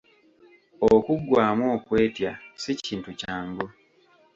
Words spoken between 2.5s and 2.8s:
si